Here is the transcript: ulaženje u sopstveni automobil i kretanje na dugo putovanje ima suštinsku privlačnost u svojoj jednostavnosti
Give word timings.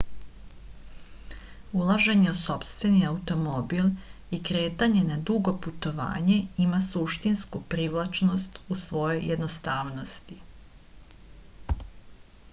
ulaženje 1.79 2.29
u 2.29 2.37
sopstveni 2.37 3.01
automobil 3.09 3.91
i 4.37 4.39
kretanje 4.47 5.03
na 5.09 5.17
dugo 5.29 5.53
putovanje 5.65 6.37
ima 6.65 6.79
suštinsku 6.87 7.61
privlačnost 7.75 8.57
u 8.77 8.79
svojoj 8.87 9.21
jednostavnosti 9.35 10.39